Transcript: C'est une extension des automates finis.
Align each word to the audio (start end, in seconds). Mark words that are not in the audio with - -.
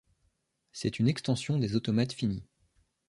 C'est 0.71 0.97
une 0.97 1.07
extension 1.07 1.59
des 1.59 1.75
automates 1.75 2.13
finis. 2.13 2.43